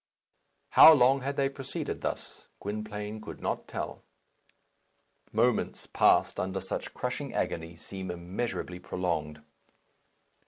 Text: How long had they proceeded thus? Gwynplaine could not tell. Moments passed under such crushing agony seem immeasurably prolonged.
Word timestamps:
How 0.69 0.93
long 0.93 1.21
had 1.21 1.37
they 1.37 1.47
proceeded 1.47 2.01
thus? 2.01 2.47
Gwynplaine 2.59 3.21
could 3.21 3.39
not 3.39 3.67
tell. 3.67 4.01
Moments 5.31 5.85
passed 5.85 6.39
under 6.39 6.59
such 6.59 6.95
crushing 6.95 7.35
agony 7.35 7.75
seem 7.75 8.09
immeasurably 8.09 8.79
prolonged. 8.79 9.43